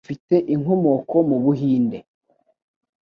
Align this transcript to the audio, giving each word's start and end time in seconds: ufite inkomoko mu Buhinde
ufite 0.03 0.35
inkomoko 0.53 1.15
mu 1.29 1.37
Buhinde 1.43 1.97